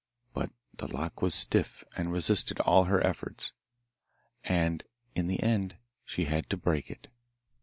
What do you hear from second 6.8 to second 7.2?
it.